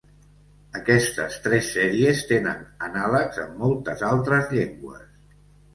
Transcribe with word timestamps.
Aquestes 0.79 1.37
tres 1.47 1.69
sèries 1.75 2.23
tenen 2.33 2.65
anàlegs 2.89 3.41
en 3.47 3.55
moltes 3.63 4.05
altres 4.13 4.53
llengües. 4.57 5.11